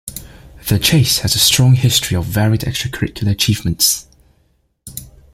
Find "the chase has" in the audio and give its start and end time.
0.67-1.35